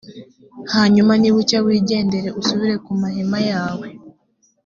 [0.73, 3.85] hanyuma nibucya, wigendere, usubire ku mahema yawe.